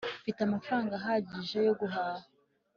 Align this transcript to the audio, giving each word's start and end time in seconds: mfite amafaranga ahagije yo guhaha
mfite 0.21 0.39
amafaranga 0.47 0.93
ahagije 0.99 1.57
yo 1.67 1.73
guhaha 1.79 2.25